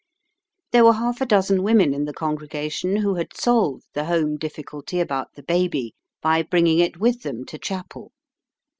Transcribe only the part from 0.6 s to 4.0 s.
There were half a dozen women in the congregation who had solved